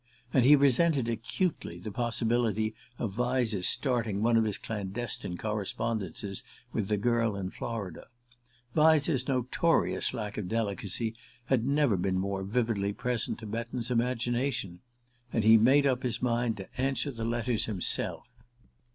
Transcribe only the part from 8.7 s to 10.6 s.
Vyse's notorious lack of